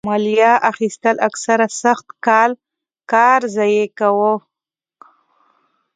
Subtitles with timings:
[0.09, 2.51] مالیه اخیستل اکثره سخت کال
[3.11, 4.33] کار ضایع کاوه.